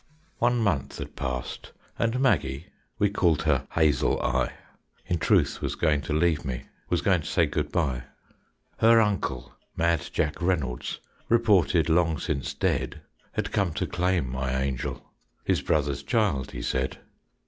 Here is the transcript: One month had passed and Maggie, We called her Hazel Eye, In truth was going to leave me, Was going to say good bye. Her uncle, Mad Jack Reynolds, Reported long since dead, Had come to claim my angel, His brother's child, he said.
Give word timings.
One 0.39 0.57
month 0.57 0.97
had 0.97 1.15
passed 1.15 1.73
and 1.99 2.19
Maggie, 2.19 2.65
We 2.97 3.11
called 3.11 3.43
her 3.43 3.67
Hazel 3.73 4.19
Eye, 4.23 4.53
In 5.05 5.19
truth 5.19 5.61
was 5.61 5.75
going 5.75 6.01
to 6.01 6.11
leave 6.13 6.43
me, 6.43 6.63
Was 6.89 7.03
going 7.03 7.21
to 7.21 7.27
say 7.27 7.45
good 7.45 7.71
bye. 7.71 8.05
Her 8.77 8.99
uncle, 8.99 9.53
Mad 9.77 10.09
Jack 10.11 10.41
Reynolds, 10.41 10.97
Reported 11.29 11.87
long 11.87 12.17
since 12.17 12.55
dead, 12.55 13.01
Had 13.33 13.51
come 13.51 13.73
to 13.73 13.85
claim 13.85 14.27
my 14.27 14.59
angel, 14.59 15.07
His 15.43 15.61
brother's 15.61 16.01
child, 16.01 16.49
he 16.49 16.63
said. 16.63 16.97